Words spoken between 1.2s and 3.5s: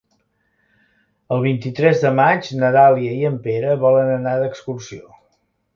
El vint-i-tres de maig na Dàlia i en